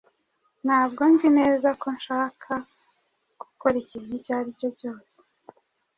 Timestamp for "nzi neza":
1.11-1.69